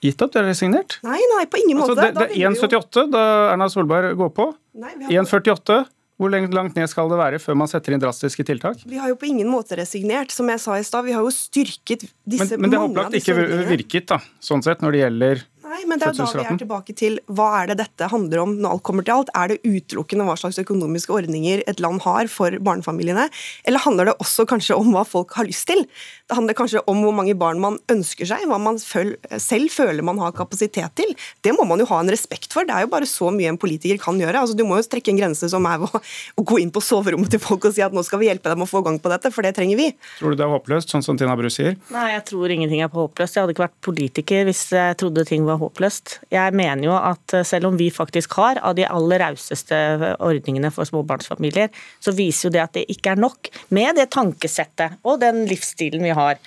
gitt 0.04 0.24
opp? 0.24 0.32
Dere 0.34 0.48
har 0.48 0.54
resignert? 0.54 0.98
Nei, 1.06 1.20
nei, 1.34 1.44
på 1.50 1.60
ingen 1.62 1.78
altså, 1.82 1.94
måte. 1.94 2.10
Det, 2.16 2.32
det 2.34 2.42
er 2.42 2.50
1,78 2.50 3.06
da 3.12 3.28
Erna 3.52 3.70
Solberg 3.72 4.18
går 4.18 4.34
på. 4.36 4.50
1,48. 4.78 5.84
Hvor 6.18 6.32
langt 6.34 6.74
ned 6.74 6.90
skal 6.90 7.06
det 7.12 7.16
være 7.20 7.38
før 7.38 7.54
man 7.60 7.70
setter 7.70 7.94
inn 7.94 8.00
drastiske 8.02 8.42
tiltak? 8.46 8.80
Vi 8.90 8.98
har 8.98 9.10
jo 9.12 9.16
på 9.20 9.28
ingen 9.28 9.46
måte 9.50 9.76
resignert. 9.78 10.32
Som 10.34 10.50
jeg 10.50 10.58
sa 10.62 10.74
i 10.74 10.86
stad, 10.86 11.06
vi 11.06 11.14
har 11.14 11.22
jo 11.22 11.30
styrket 11.30 12.08
disse 12.26 12.56
Men, 12.56 12.64
men 12.64 12.72
det 12.72 12.80
har 12.80 12.88
opplagt 12.88 13.18
ikke 13.20 13.36
virket, 13.68 14.08
da, 14.10 14.18
sånn 14.42 14.64
sett, 14.66 14.82
når 14.82 14.96
det 14.96 15.04
gjelder 15.04 15.44
men 15.88 16.00
det 16.00 16.10
er 16.10 16.16
da 16.18 16.26
vi 16.28 16.44
er 16.44 16.60
tilbake 16.60 16.94
til 16.96 17.18
hva 17.32 17.48
er 17.62 17.70
det 17.70 17.78
dette 17.82 18.08
handler 18.12 18.42
om 18.44 18.54
når 18.58 18.76
alt 18.76 18.84
kommer 18.86 19.06
til 19.06 19.16
alt. 19.16 19.32
Er 19.38 19.52
det 19.52 19.60
utelukkende 19.64 20.26
hva 20.28 20.36
slags 20.38 20.60
økonomiske 20.60 21.14
ordninger 21.14 21.64
et 21.70 21.82
land 21.82 22.02
har 22.04 22.30
for 22.32 22.54
barnefamiliene, 22.64 23.28
eller 23.68 23.84
handler 23.84 24.10
det 24.10 24.16
også 24.22 24.46
kanskje 24.48 24.76
om 24.78 24.92
hva 24.94 25.04
folk 25.08 25.34
har 25.38 25.48
lyst 25.48 25.68
til? 25.70 25.84
Det 26.28 26.36
handler 26.36 26.56
kanskje 26.58 26.82
om 26.90 27.02
hvor 27.04 27.14
mange 27.16 27.36
barn 27.38 27.60
man 27.62 27.78
ønsker 27.92 28.28
seg, 28.28 28.44
hva 28.50 28.58
man 28.60 28.76
selv 28.78 29.72
føler 29.72 30.04
man 30.04 30.20
har 30.20 30.34
kapasitet 30.36 30.94
til. 30.98 31.14
Det 31.44 31.54
må 31.56 31.64
man 31.68 31.80
jo 31.80 31.88
ha 31.90 32.02
en 32.02 32.12
respekt 32.12 32.52
for. 32.52 32.68
Det 32.68 32.74
er 32.74 32.84
jo 32.84 32.92
bare 32.92 33.08
så 33.08 33.32
mye 33.34 33.48
en 33.52 33.60
politiker 33.60 34.00
kan 34.02 34.18
gjøre. 34.20 34.42
Altså, 34.42 34.56
du 34.58 34.64
må 34.68 34.80
jo 34.80 34.86
trekke 34.88 35.14
en 35.14 35.20
grense 35.20 35.48
som 35.48 35.64
er 35.68 35.86
å, 35.86 35.88
å 35.88 36.44
gå 36.44 36.60
inn 36.62 36.72
på 36.74 36.82
soverommet 36.84 37.32
til 37.32 37.42
folk 37.42 37.68
og 37.68 37.76
si 37.76 37.84
at 37.84 37.96
nå 37.96 38.04
skal 38.06 38.22
vi 38.22 38.28
hjelpe 38.28 38.52
dem 38.52 38.64
å 38.64 38.68
få 38.68 38.82
gang 38.84 39.00
på 39.00 39.12
dette, 39.12 39.32
for 39.34 39.46
det 39.46 39.54
trenger 39.56 39.80
vi. 39.80 39.88
Tror 40.18 40.34
du 40.34 40.40
det 40.40 40.44
er 40.46 40.52
håpløst, 40.52 40.92
sånn 40.92 41.06
som 41.06 41.18
Tina 41.20 41.36
Bru 41.38 41.48
sier? 41.52 41.78
Nei, 41.94 42.10
jeg 42.14 42.26
tror 42.28 42.52
ingenting 42.52 42.84
er 42.84 42.92
på 42.92 43.06
håpløst. 43.06 43.38
Jeg 43.38 43.46
hadde 43.46 43.56
ikke 43.56 43.66
vært 43.66 43.80
politiker 43.88 44.48
hvis 44.48 44.64
jeg 44.76 45.00
trodde 45.00 45.24
ting 45.28 45.48
var 45.48 45.60
håpløst. 45.62 45.77
Jeg 45.80 46.56
mener 46.56 46.84
jo 46.88 46.96
at 46.96 47.36
eh, 47.36 47.46
selv 47.46 47.70
om 47.70 47.78
vi 47.78 47.90
faktisk 47.94 48.38
har 48.40 48.60
av 48.62 48.76
de 48.78 48.86
aller 48.88 49.22
rauseste 49.24 49.76
ordningene 50.16 50.72
for 50.74 50.88
småbarnsfamilier, 50.88 51.70
så 52.00 52.14
viser 52.16 52.48
jo 52.48 52.56
det 52.56 52.64
at 52.64 52.74
det 52.78 52.88
ikke 52.92 53.14
er 53.14 53.22
nok 53.22 53.52
med 53.74 53.98
det 54.00 54.10
tankesettet 54.14 54.98
og 55.04 55.20
den 55.22 55.44
livsstilen 55.50 56.04
vi 56.04 56.16
har. 56.16 56.42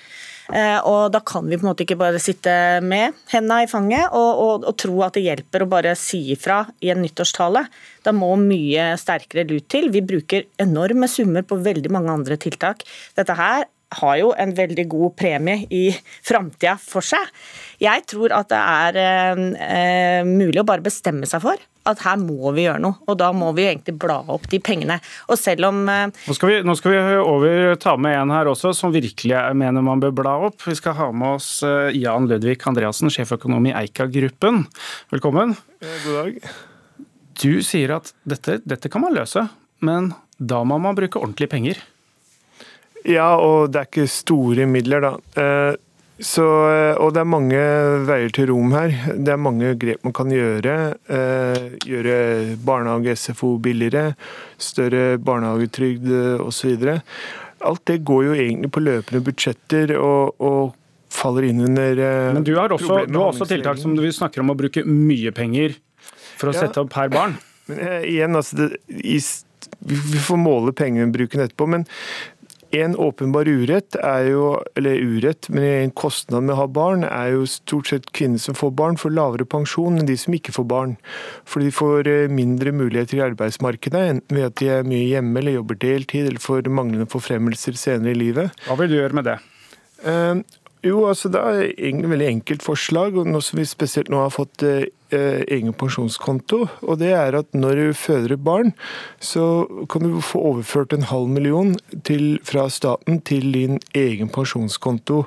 Eh, 0.52 0.78
og 0.84 1.12
da 1.14 1.20
kan 1.24 1.46
vi 1.46 1.56
på 1.56 1.64
en 1.64 1.70
måte 1.70 1.84
ikke 1.86 1.96
bare 2.00 2.20
sitte 2.20 2.52
med 2.84 3.14
hendene 3.30 3.62
i 3.64 3.70
fanget 3.70 4.10
og, 4.10 4.30
og, 4.42 4.66
og, 4.66 4.74
tro 4.80 4.98
at 5.06 5.14
det 5.16 5.24
hjelper 5.24 5.64
å 5.64 5.70
bare 5.70 5.94
si 5.96 6.24
ifra 6.34 6.64
i 6.82 6.90
en 6.92 7.00
nyttårstale. 7.04 7.64
Da 8.04 8.12
må 8.16 8.32
mye 8.40 8.90
sterkere 9.00 9.46
lut 9.48 9.68
til. 9.72 9.88
Vi 9.94 10.02
bruker 10.04 10.48
enorme 10.60 11.08
summer 11.08 11.46
på 11.46 11.60
veldig 11.62 11.92
mange 11.94 12.12
andre 12.12 12.36
tiltak. 12.42 12.82
Dette 13.16 13.38
her 13.38 13.68
har 14.00 14.16
jo 14.20 14.32
en 14.38 14.54
veldig 14.56 14.86
god 14.90 15.16
premie 15.18 15.66
i 15.70 15.84
framtida 16.24 16.76
for 16.80 17.04
seg. 17.04 17.28
Jeg 17.82 18.06
tror 18.10 18.34
at 18.36 18.50
det 18.52 18.62
er 18.62 19.02
eh, 19.02 19.44
eh, 19.66 20.28
mulig 20.28 20.62
å 20.62 20.68
bare 20.68 20.84
bestemme 20.84 21.28
seg 21.28 21.44
for 21.44 21.68
at 21.88 22.02
her 22.04 22.18
må 22.20 22.52
vi 22.54 22.66
gjøre 22.66 22.82
noe. 22.82 22.98
Og 23.10 23.18
da 23.20 23.30
må 23.34 23.50
vi 23.56 23.66
egentlig 23.66 23.96
bla 24.00 24.20
opp 24.32 24.46
de 24.52 24.60
pengene. 24.62 24.98
Og 25.30 25.38
selv 25.40 25.68
om 25.70 25.82
eh, 25.90 26.08
nå, 26.10 26.36
skal 26.36 26.52
vi, 26.52 26.58
nå 26.66 26.76
skal 26.78 26.94
vi 26.94 27.16
over 27.18 27.76
ta 27.82 27.96
med 28.00 28.16
en 28.18 28.34
her 28.34 28.50
også 28.50 28.74
som 28.76 28.94
virkelig 28.94 29.40
mener 29.58 29.84
man 29.84 30.02
bør 30.02 30.14
bla 30.22 30.36
opp. 30.48 30.60
Vi 30.66 30.76
skal 30.78 30.96
ha 30.98 31.10
med 31.14 31.38
oss 31.40 31.54
eh, 31.66 31.90
Jan 31.98 32.28
Ludvig 32.30 32.60
Andreassen, 32.70 33.10
sjeføkonom 33.12 33.70
i 33.70 33.76
Eika-gruppen. 33.84 34.66
Velkommen. 35.14 35.56
God 35.82 36.20
dag. 36.20 36.52
Du 37.42 37.62
sier 37.64 37.96
at 37.96 38.12
dette, 38.28 38.60
dette 38.68 38.90
kan 38.92 39.02
man 39.02 39.16
løse, 39.16 39.48
men 39.82 40.12
da 40.38 40.60
må 40.66 40.78
man 40.82 40.96
bruke 40.98 41.20
ordentlige 41.20 41.50
penger. 41.50 41.80
Ja, 43.08 43.32
og 43.40 43.72
det 43.72 43.80
er 43.80 43.88
ikke 43.88 44.10
store 44.10 44.66
midler, 44.70 45.02
da. 45.02 45.16
Eh, 45.42 45.80
så, 46.22 46.44
og 47.02 47.14
det 47.16 47.22
er 47.22 47.26
mange 47.26 47.60
veier 48.06 48.30
til 48.34 48.52
rom 48.52 48.74
her. 48.76 48.92
Det 49.16 49.32
er 49.32 49.40
mange 49.42 49.72
grep 49.80 50.04
man 50.06 50.14
kan 50.14 50.30
gjøre. 50.30 50.76
Eh, 51.10 51.64
gjøre 51.88 52.18
barnehage, 52.62 53.16
SFO 53.18 53.56
billigere, 53.62 54.12
større 54.54 55.16
barnehagetrygd 55.18 56.06
osv. 56.44 56.86
Alt 57.62 57.84
det 57.90 58.02
går 58.06 58.28
jo 58.28 58.36
egentlig 58.36 58.70
på 58.74 58.84
løpende 58.84 59.24
budsjetter 59.26 59.96
og, 59.98 60.38
og 60.42 60.76
faller 61.12 61.48
inn 61.50 61.62
under 61.66 61.98
eh, 61.98 62.32
Men 62.34 62.46
du 62.46 62.54
har 62.56 62.72
også, 62.72 63.04
du 63.06 63.18
har 63.18 63.30
også 63.30 63.48
tiltak 63.50 63.80
som 63.82 63.96
du 63.98 64.04
snakker 64.12 64.42
om 64.44 64.52
å 64.54 64.58
bruke 64.58 64.84
mye 64.88 65.32
penger 65.36 65.76
for 66.38 66.50
å 66.50 66.54
ja. 66.56 66.64
sette 66.64 66.82
opp 66.82 66.92
per 66.94 67.12
barn. 67.12 67.36
Men 67.70 67.82
igjen, 68.08 68.36
altså 68.38 68.58
det, 68.58 68.68
i, 68.90 69.18
Vi 69.86 70.22
får 70.26 70.40
måle 70.40 70.74
pengebruken 70.76 71.44
etterpå, 71.44 71.68
men 71.70 71.86
en 72.72 72.96
åpenbar 72.96 73.48
urett 73.48 73.96
er 74.00 74.30
jo, 74.30 74.46
eller 74.78 74.96
urett, 74.96 75.48
men 75.52 75.64
en 75.64 75.92
kostnad 75.96 76.46
med 76.46 76.54
å 76.54 76.62
ha 76.62 76.68
barn, 76.72 77.04
er 77.04 77.34
jo 77.34 77.44
stort 77.50 77.90
sett 77.90 78.08
kvinner 78.16 78.40
som 78.40 78.56
får 78.56 78.72
barn, 78.78 78.96
får 79.00 79.12
lavere 79.12 79.46
pensjon 79.48 80.00
enn 80.00 80.08
de 80.08 80.16
som 80.20 80.32
ikke 80.36 80.54
får 80.56 80.68
barn. 80.70 80.96
For 81.44 81.64
de 81.64 81.72
får 81.74 82.08
eh, 82.08 82.32
mindre 82.32 82.72
muligheter 82.76 83.20
i 83.20 83.24
arbeidsmarkedet, 83.28 84.06
enten 84.14 84.38
ved 84.38 84.48
at 84.48 84.58
de 84.62 84.70
er 84.78 84.88
mye 84.88 85.04
hjemme 85.10 85.42
eller 85.42 85.58
jobber 85.58 85.80
deltid, 85.84 86.30
eller 86.30 86.42
får 86.42 86.72
manglende 86.72 87.10
forfremmelser 87.12 87.76
senere 87.76 88.16
i 88.16 88.20
livet. 88.22 88.64
Hva 88.68 88.78
vil 88.80 88.92
du 88.92 88.98
gjøre 89.02 89.20
med 89.20 89.28
det? 89.28 89.38
Jo, 90.82 91.04
altså 91.06 91.30
Det 91.30 91.38
er 91.38 91.60
et 91.78 92.08
veldig 92.10 92.26
enkelt 92.26 92.64
forslag, 92.66 93.14
og 93.14 93.28
noe 93.30 93.44
som 93.44 93.60
vi 93.60 93.66
spesielt 93.70 94.08
nå 94.10 94.18
har 94.18 94.32
fått 94.34 94.64
eh, 94.66 94.88
egen 95.14 95.70
pensjonskonto. 95.78 96.58
og 96.82 96.98
det 96.98 97.12
er 97.14 97.38
at 97.38 97.54
Når 97.54 97.74
du 97.78 97.92
føder 97.94 98.32
et 98.34 98.42
barn, 98.42 98.72
så 99.20 99.68
kan 99.86 100.02
du 100.02 100.20
få 100.20 100.40
overført 100.40 100.92
en 100.92 101.06
halv 101.06 101.28
million 101.28 101.76
til, 102.02 102.40
fra 102.42 102.68
staten 102.68 103.20
til 103.20 103.52
din 103.52 103.78
egen 103.94 104.28
pensjonskonto. 104.28 105.26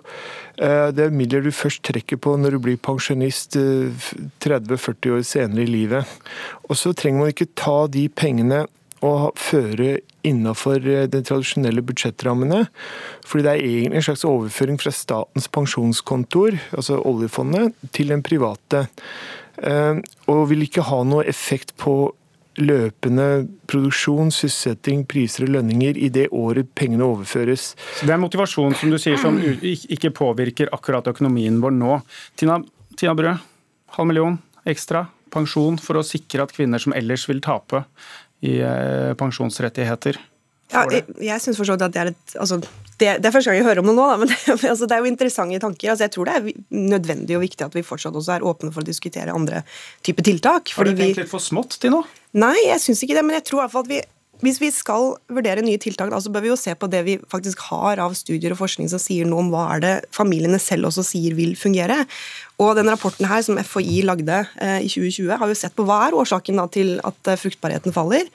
Eh, 0.59 0.91
det 0.91 1.05
er 1.05 1.15
midler 1.15 1.41
du 1.41 1.51
først 1.51 1.83
trekker 1.83 2.17
på 2.17 2.35
når 2.35 2.51
du 2.51 2.59
blir 2.59 2.77
pensjonist 2.77 3.55
eh, 3.55 3.95
30-40 4.43 5.15
år 5.15 5.23
senere 5.23 5.63
i 5.63 5.71
livet. 5.71 6.03
Og 6.67 6.75
Så 6.75 6.91
trenger 6.91 7.19
man 7.19 7.31
ikke 7.31 7.53
ta 7.55 7.87
de 7.87 8.09
pengene 8.09 8.65
og 9.05 9.37
føre 9.39 9.99
innenfor 10.25 10.81
eh, 10.89 11.05
de 11.11 11.21
tradisjonelle 11.25 11.83
budsjettrammene. 11.85 12.65
Fordi 13.27 13.45
det 13.45 13.53
er 13.53 13.63
egentlig 13.63 14.01
en 14.01 14.07
slags 14.09 14.25
overføring 14.27 14.81
fra 14.81 14.93
statens 14.95 15.49
pensjonskontor, 15.53 16.59
altså 16.75 16.99
oljefondet, 17.05 17.75
til 17.95 18.13
den 18.13 18.25
private. 18.25 18.87
Eh, 19.61 20.03
og 20.31 20.45
vil 20.51 20.65
ikke 20.65 20.85
ha 20.89 21.03
noe 21.07 21.25
effekt 21.29 21.75
på 21.81 22.13
løpende 22.55 23.47
produksjon, 23.67 24.29
sysselsetting, 24.31 25.03
priser 25.11 25.43
og 25.43 25.55
lønninger 25.57 25.97
i 25.99 26.07
det 26.13 26.29
året 26.31 26.69
pengene 26.77 27.03
overføres. 27.03 27.73
Så 27.99 28.07
Det 28.07 28.13
er 28.15 28.21
motivasjon 28.21 28.75
som 28.79 28.93
du 28.93 28.97
sier 29.01 29.19
som 29.19 29.39
ikke 29.41 30.13
påvirker 30.15 30.71
akkurat 30.71 31.07
økonomien 31.11 31.59
vår 31.61 31.75
nå. 31.75 31.99
Tina, 32.39 32.61
Tina 32.95 33.15
Brød, 33.17 33.43
halv 33.97 34.07
million 34.07 34.39
ekstra 34.65 35.07
pensjon 35.35 35.77
for 35.81 35.99
å 35.99 36.05
sikre 36.05 36.45
at 36.45 36.53
kvinner 36.55 36.81
som 36.81 36.95
ellers 36.95 37.27
vil 37.29 37.41
tape, 37.43 37.83
i 38.43 38.57
eh, 38.59 39.13
pensjonsrettigheter. 39.19 40.19
Ja, 40.73 40.81
jeg, 40.89 41.05
jeg 41.21 41.41
synes 41.43 41.59
for 41.59 41.75
at 41.75 41.83
det 41.93 42.01
er 42.01 42.09
et 42.09 42.35
altså, 42.41 42.57
det, 42.97 43.09
det, 43.21 43.27
er 43.27 43.33
første 43.35 43.51
gang 43.51 43.59
jeg 43.59 43.67
hører 43.67 43.83
om 43.83 43.89
det 43.89 43.93
nå, 43.97 44.07
da, 44.09 44.15
men 44.17 44.31
det, 44.31 44.37
altså, 44.71 44.87
det, 44.87 44.95
er 44.95 45.03
jo 45.03 45.11
interessante 45.11 45.61
tanker. 45.61 45.91
Altså, 45.91 46.07
jeg 46.07 46.15
tror 46.15 46.29
det 46.29 46.35
er 46.39 46.49
nødvendig 46.95 47.37
og 47.37 47.45
viktig 47.45 47.67
at 47.67 47.77
vi 47.77 47.85
fortsatt 47.85 48.17
også 48.17 48.37
er 48.37 48.47
åpne 48.47 48.71
for 48.73 48.81
å 48.81 48.87
diskutere 48.87 49.35
andre 49.35 49.61
typer 50.05 50.25
tiltak. 50.25 50.73
Har 50.77 50.89
du 50.89 50.95
tenkt 50.95 51.21
litt 51.21 51.31
for 51.31 51.43
smått 51.43 51.77
til 51.83 51.93
nå? 51.93 52.01
Nei, 52.39 52.55
jeg 52.65 52.81
syns 52.83 53.05
ikke 53.05 53.17
det. 53.17 53.25
Men 53.27 53.37
jeg 53.37 53.47
tror 53.49 53.61
i 53.61 53.63
hvert 53.65 53.75
fall 53.75 53.87
at 53.87 53.93
vi 53.93 54.01
hvis 54.43 54.57
vi 54.59 54.67
skal 54.73 55.13
vurdere 55.31 55.63
nye 55.63 55.79
tiltak, 55.79 56.11
så 56.11 56.31
bør 56.33 56.43
vi 56.43 56.49
jo 56.51 56.57
se 56.59 56.73
på 56.75 56.89
det 56.91 57.01
vi 57.07 57.15
faktisk 57.31 57.61
har 57.69 58.01
av 58.03 58.15
studier 58.19 58.51
og 58.51 58.59
forskning 58.59 58.89
som 58.91 58.99
sier 58.99 59.27
noe 59.29 59.45
om 59.45 59.51
hva 59.53 59.67
er 59.75 59.83
det 59.83 59.93
familiene 60.15 60.59
selv 60.61 60.89
også 60.89 61.05
sier 61.07 61.37
vil 61.37 61.55
fungere. 61.59 62.01
Og 62.61 62.75
den 62.77 62.87
rapporten 62.87 63.27
her 63.27 63.41
som 63.43 63.57
FHI 63.59 64.01
lagde 64.07 64.37
eh, 64.63 64.85
i 64.85 64.91
2020, 64.91 65.33
har 65.41 65.51
jo 65.51 65.57
sett 65.59 65.75
på 65.75 65.83
hva 65.87 66.05
er 66.05 66.15
årsaken 66.15 66.61
da, 66.61 66.67
til 66.71 66.93
at 67.03 67.31
eh, 67.31 67.39
fruktbarheten 67.39 67.95
faller. 67.95 68.29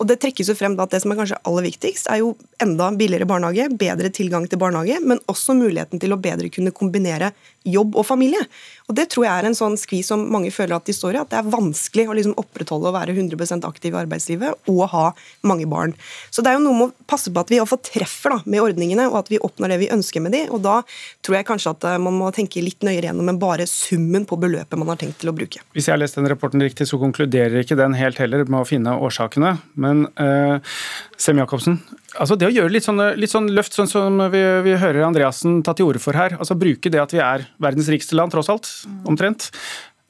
Og 0.00 0.08
Det 0.08 0.18
trekkes 0.22 0.48
jo 0.48 0.56
frem 0.56 0.76
da, 0.76 0.86
at 0.86 0.94
det 0.94 1.02
som 1.04 1.12
er 1.12 1.20
kanskje 1.20 1.40
aller 1.48 1.66
viktigst, 1.68 2.08
er 2.12 2.22
jo 2.22 2.34
enda 2.62 2.88
billigere 2.96 3.28
barnehage, 3.28 3.68
bedre 3.76 4.12
tilgang 4.12 4.48
til 4.48 4.60
barnehage, 4.60 5.00
men 5.04 5.20
også 5.28 5.56
muligheten 5.56 6.00
til 6.00 6.16
å 6.16 6.20
bedre 6.20 6.48
kunne 6.52 6.72
kombinere 6.76 7.34
jobb 7.66 7.96
og 7.98 8.06
familie. 8.06 8.40
Og 8.86 8.94
Det 8.94 9.08
tror 9.10 9.26
jeg 9.26 9.34
er 9.34 9.48
en 9.48 9.58
sånn 9.58 9.74
skvis 9.80 10.12
som 10.12 10.22
mange 10.30 10.52
føler 10.54 10.76
at 10.76 10.86
de 10.86 10.94
står 10.94 11.16
i, 11.16 11.20
at 11.20 11.32
det 11.32 11.40
er 11.40 11.50
vanskelig 11.50 12.06
å 12.06 12.14
liksom 12.16 12.36
opprettholde 12.38 12.90
å 12.92 12.94
være 12.94 13.16
100% 13.16 13.66
aktiv 13.66 13.92
i 13.92 13.98
arbeidslivet 13.98 14.70
og 14.70 14.82
ha 14.92 15.06
mange 15.42 15.66
barn. 15.66 15.96
Så 16.30 16.44
det 16.44 16.52
er 16.52 16.60
jo 16.60 16.66
noe 16.68 16.78
med 16.78 16.92
å 16.92 17.08
passe 17.10 17.32
på 17.32 17.42
at 17.42 17.50
vi 17.50 17.58
iallfall 17.58 17.82
treffer 17.82 18.36
da, 18.36 18.38
med 18.46 18.62
ordningene, 18.62 19.08
og 19.10 19.18
at 19.24 19.32
vi 19.32 19.42
oppnår 19.42 19.74
det 19.74 19.80
vi 19.82 19.90
ønsker 19.92 20.22
med 20.22 20.36
de, 20.36 20.44
og 20.50 20.62
Da 20.66 20.80
tror 21.22 21.36
jeg 21.36 21.46
kanskje 21.46 21.72
at 21.74 21.84
eh, 21.86 21.98
man 22.02 22.16
må 22.18 22.30
tenke 22.34 22.62
litt 22.62 22.82
nøyere 22.86 23.10
gjennom 23.10 23.28
enn 23.30 23.38
bare 23.38 23.65
summen 23.70 24.26
på 24.28 24.38
beløpet 24.40 24.78
man 24.78 24.90
har 24.92 25.00
tenkt 25.00 25.20
til 25.22 25.30
å 25.30 25.34
bruke. 25.36 25.62
Hvis 25.76 25.88
jeg 25.88 25.94
har 25.94 26.00
lest 26.00 26.18
den 26.18 26.28
rapporten 26.30 26.62
riktig, 26.62 26.88
så 26.90 26.98
konkluderer 27.00 27.60
ikke 27.62 27.78
den 27.78 27.96
helt 27.98 28.20
heller 28.22 28.44
med 28.46 28.62
å 28.62 28.68
finne 28.68 28.96
årsakene. 29.06 29.56
Men 29.80 30.06
eh, 30.22 30.76
Sem 31.20 31.38
Jacobsen, 31.40 31.80
altså 32.14 32.38
det 32.38 32.50
å 32.50 32.54
gjøre 32.54 32.74
litt 32.74 32.86
sånn, 32.86 33.02
litt 33.18 33.32
sånn 33.32 33.50
løft, 33.54 33.76
sånn 33.76 33.90
som 33.90 34.20
vi, 34.32 34.42
vi, 34.66 34.76
hører 34.80 35.06
Andreassen 35.06 35.62
ta 35.66 35.76
til 35.76 35.90
orde 35.90 36.02
for 36.02 36.18
her, 36.18 36.38
altså 36.40 36.58
bruke 36.58 36.92
det 36.92 37.02
at 37.02 37.14
vi 37.14 37.22
er 37.24 37.48
verdens 37.62 37.90
rikeste 37.92 38.18
land, 38.18 38.34
tross 38.34 38.52
alt, 38.52 38.70
omtrent, 39.08 39.50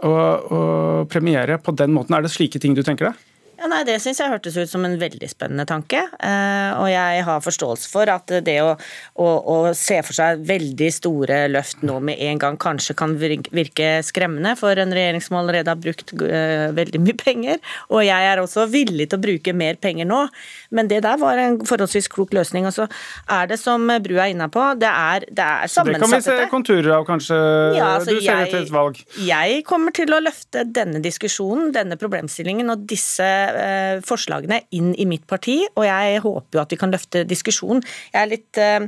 og, 0.04 0.52
og 0.52 1.08
premiere 1.12 1.60
på 1.62 1.74
den 1.76 1.94
måten. 1.96 2.16
Er 2.16 2.26
det 2.26 2.34
slike 2.34 2.60
ting 2.62 2.76
du 2.76 2.84
tenker 2.86 3.10
deg? 3.10 3.24
Ja, 3.56 3.68
nei, 3.70 3.82
Det 3.88 3.96
syns 4.02 4.18
jeg 4.20 4.30
hørtes 4.30 4.56
ut 4.58 4.70
som 4.70 4.84
en 4.84 4.96
veldig 5.00 5.28
spennende 5.30 5.64
tanke. 5.68 6.02
Eh, 6.20 6.70
og 6.76 6.88
jeg 6.90 7.22
har 7.24 7.44
forståelse 7.44 7.88
for 7.88 8.10
at 8.12 8.32
det 8.44 8.56
å, 8.60 8.74
å, 9.22 9.26
å, 9.26 9.56
se 9.76 10.00
for 10.04 10.16
seg 10.16 10.42
veldig 10.46 10.90
store 10.92 11.38
løft 11.48 11.84
nå 11.86 11.96
med 12.04 12.20
en 12.26 12.40
gang 12.42 12.58
kanskje 12.60 12.96
kan 12.98 13.14
virke 13.16 13.88
skremmende 14.04 14.56
for 14.60 14.76
en 14.76 14.92
regjering 14.92 15.24
som 15.24 15.38
allerede 15.40 15.72
har 15.72 15.80
brukt 15.80 16.12
uh, 16.20 16.68
veldig 16.76 17.00
mye 17.00 17.16
penger. 17.16 17.62
Og 17.92 18.04
jeg 18.04 18.28
er 18.28 18.42
også 18.42 18.66
villig 18.72 19.08
til 19.10 19.20
å 19.20 19.24
bruke 19.24 19.54
mer 19.56 19.80
penger 19.80 20.08
nå. 20.08 20.20
Men 20.76 20.90
det 20.92 21.00
der 21.06 21.20
var 21.20 21.40
en 21.40 21.58
forholdsvis 21.66 22.10
klok 22.12 22.36
løsning. 22.36 22.68
Og 22.68 22.76
så 22.76 22.88
er 23.32 23.48
det 23.48 23.60
som 23.62 23.88
Bru 24.04 24.18
er 24.18 24.34
inne 24.34 24.50
på, 24.52 24.66
det 24.80 24.90
er, 24.90 25.26
det 25.30 25.46
er 25.46 25.72
sammensatt. 25.72 26.02
Det 26.02 26.04
kan 26.04 26.14
vi 26.16 26.44
se 26.44 26.50
konturer 26.52 26.92
av, 26.98 27.06
kanskje? 27.08 27.40
Ja, 27.78 27.94
altså, 27.96 28.12
du 28.12 28.20
ser 28.20 28.44
jeg, 28.44 28.52
til 28.52 28.66
et 28.66 28.74
valg. 28.74 29.00
Jeg 29.26 29.64
kommer 29.68 29.96
til 29.96 30.12
å 30.12 30.20
løfte 30.22 30.66
denne 30.68 31.00
diskusjonen, 31.04 31.72
denne 31.76 31.96
problemstillingen 32.00 32.74
og 32.74 32.84
disse 32.90 33.45
Eh, 33.45 33.45
forslagene 34.06 34.60
inn 34.76 34.92
i 34.94 35.06
mitt 35.08 35.26
parti, 35.28 35.58
og 35.74 35.86
jeg 35.86 36.22
håper 36.24 36.58
jo 36.58 36.62
at 36.62 36.72
vi 36.74 36.78
kan 36.80 36.92
løfte 36.94 37.24
diskusjonen. 37.28 37.82
Jeg 38.12 38.20
er 38.20 38.30
litt 38.30 38.60
eh, 38.62 38.86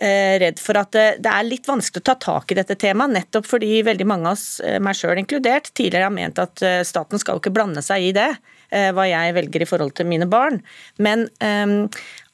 eh, 0.00 0.34
redd 0.42 0.62
for 0.62 0.80
at 0.80 0.92
det 0.94 1.32
er 1.32 1.46
litt 1.48 1.68
vanskelig 1.68 2.02
å 2.02 2.08
ta 2.10 2.16
tak 2.20 2.52
i 2.52 2.58
dette 2.58 2.78
temaet, 2.80 3.14
nettopp 3.16 3.48
fordi 3.48 3.82
veldig 3.86 4.08
mange 4.08 4.30
av 4.30 4.38
oss, 4.38 4.46
meg 4.82 4.98
sjøl 4.98 5.20
inkludert, 5.22 5.72
tidligere 5.76 6.08
har 6.08 6.16
ment 6.16 6.42
at 6.42 6.64
staten 6.88 7.20
skal 7.20 7.36
jo 7.36 7.44
ikke 7.44 7.54
blande 7.54 7.84
seg 7.84 8.10
i 8.10 8.12
det, 8.16 8.30
hva 8.72 9.04
jeg 9.04 9.34
velger 9.36 9.64
i 9.64 9.68
forhold 9.68 9.92
til 9.98 10.08
mine 10.08 10.28
barn. 10.30 10.62
Men 11.02 11.26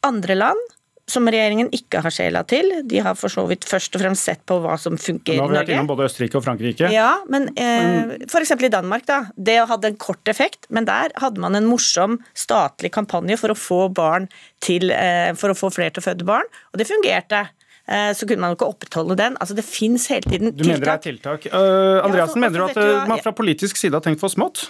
andre 0.07 0.37
land 0.39 0.78
som 1.09 1.29
regjeringen 1.29 1.71
ikke 1.75 2.03
har 2.05 2.13
sjela 2.13 2.43
til. 2.49 2.71
De 2.89 3.01
har 3.05 3.17
for 3.19 3.33
så 3.33 3.45
vidt 3.49 3.67
først 3.69 3.97
og 3.97 4.03
fremst 4.03 4.29
sett 4.29 4.43
på 4.49 4.59
hva 4.65 4.77
som 4.81 4.99
funker 5.01 5.35
i 5.35 5.39
Norge. 5.39 5.49
Nå 5.49 5.49
har 5.49 5.55
vi 5.55 5.61
vært 5.63 5.75
innom 5.77 5.91
både 5.91 6.09
Østerrike 6.09 6.39
og 6.41 6.45
Frankrike. 6.45 6.91
Ja, 6.93 7.11
men 7.33 7.49
eh, 7.57 8.17
f.eks. 8.29 8.55
i 8.55 8.73
Danmark, 8.73 9.07
da. 9.09 9.23
Det 9.35 9.57
hadde 9.71 9.93
en 9.93 10.01
kort 10.01 10.29
effekt, 10.31 10.69
men 10.75 10.89
der 10.89 11.15
hadde 11.23 11.41
man 11.43 11.57
en 11.59 11.69
morsom 11.69 12.19
statlig 12.37 12.93
kampanje 12.95 13.39
for 13.41 13.55
å 13.55 13.59
få 13.59 13.81
barn 13.95 14.29
til 14.65 14.93
eh, 14.93 15.31
For 15.39 15.53
å 15.53 15.57
få 15.57 15.71
flere 15.73 15.95
til 15.95 16.03
å 16.03 16.09
føde 16.09 16.27
barn, 16.29 16.49
og 16.73 16.81
det 16.81 16.89
fungerte 16.89 17.45
eh, 17.47 18.11
så 18.17 18.27
kunne 18.29 18.45
man 18.45 18.53
jo 18.53 18.59
ikke 18.59 18.73
opprettholde 18.75 19.17
den. 19.21 19.39
Altså 19.41 19.57
Det 19.57 19.65
fins 19.67 20.09
hele 20.13 20.29
tiden 20.29 20.53
tiltak. 20.53 20.61
Du 20.61 20.69
mener 20.73 20.85
det 20.85 20.97
er 20.97 21.07
tiltak. 21.07 21.49
Uh, 21.49 22.05
Andreassen, 22.05 22.19
ja, 22.19 22.27
altså, 22.27 22.43
mener 22.45 22.59
du 22.61 22.67
at 22.69 22.77
du, 22.79 23.09
man 23.15 23.25
fra 23.25 23.35
politisk 23.37 23.81
side 23.81 23.97
har 23.97 24.05
tenkt 24.05 24.21
for 24.25 24.33
smått? 24.33 24.67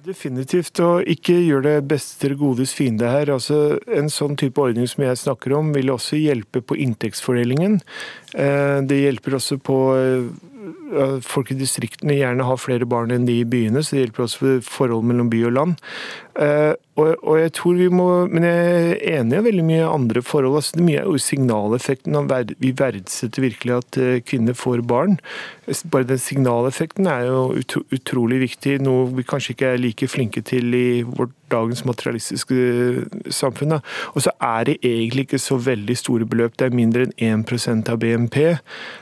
Definitivt, 0.00 0.80
og 0.80 1.04
ikke 1.08 1.34
gjør 1.44 1.64
det 1.66 1.74
beste 1.90 2.16
til 2.22 2.32
godes 2.40 2.72
fiende 2.72 3.08
her. 3.10 3.28
Altså, 3.34 3.76
en 3.92 4.08
sånn 4.12 4.36
type 4.40 4.60
ordning 4.62 4.88
som 4.88 5.04
jeg 5.04 5.18
snakker 5.20 5.52
om, 5.58 5.74
vil 5.76 5.92
også 5.92 6.16
hjelpe 6.16 6.62
på 6.64 6.78
inntektsfordelingen. 6.80 7.80
Eh, 8.32 8.78
det 8.88 9.02
hjelper 9.02 9.36
også 9.40 9.60
på 9.60 9.80
eh, 9.98 10.30
Folk 11.24 11.52
i 11.54 11.56
distriktene 11.56 12.16
gjerne 12.18 12.44
har 12.44 12.58
flere 12.58 12.86
barn 12.88 13.12
enn 13.14 13.22
de 13.24 13.38
i 13.40 13.46
byene, 13.48 13.80
så 13.82 13.94
det 13.94 14.02
hjelper 14.02 14.24
også 14.24 14.40
på 14.40 14.54
forhold 14.66 15.06
mellom 15.06 15.30
by 15.32 15.44
og 15.46 15.54
land. 15.54 15.76
Eh, 16.38 16.74
og, 17.00 17.38
jeg 17.40 17.52
tror 17.56 17.78
vi 17.78 17.88
må, 17.88 18.26
Men 18.28 18.44
jeg 18.44 18.92
er 18.92 19.20
enig 19.20 19.38
i 19.38 19.44
veldig 19.46 19.64
mye 19.64 19.88
andre 19.88 20.22
forhold. 20.22 20.58
Altså, 20.60 20.76
det 20.76 20.84
mye 20.84 21.00
er 21.00 21.08
jo 21.08 21.18
signaleffekten. 21.18 22.16
Vi 22.60 22.72
verdsetter 22.76 23.42
virkelig 23.42 23.76
at 23.78 23.98
eh, 23.98 24.20
kvinner 24.20 24.54
får 24.54 24.82
barn. 24.86 25.18
Bare 25.90 26.08
den 26.08 26.18
signaleffekten 26.18 27.06
er 27.06 27.26
jo 27.28 27.40
utrolig 27.94 28.40
viktig, 28.40 28.80
noe 28.82 29.08
vi 29.14 29.22
kanskje 29.22 29.54
ikke 29.54 29.72
er 29.74 29.80
like 29.80 30.08
flinke 30.10 30.42
til 30.42 30.74
i 30.74 31.02
vårt 31.06 31.32
dagens 31.50 31.84
materialistiske 31.88 32.54
eh, 32.54 33.30
samfunn. 33.32 33.78
Og 34.14 34.24
så 34.26 34.34
er 34.40 34.68
det 34.68 34.78
egentlig 34.82 35.28
ikke 35.28 35.42
så 35.42 35.56
veldig 35.56 35.96
store 35.96 36.28
beløp. 36.28 36.58
Det 36.58 36.68
er 36.68 36.76
mindre 36.76 37.08
enn 37.08 37.44
1% 37.46 37.90
av 37.90 38.02
BNP. 38.02 38.38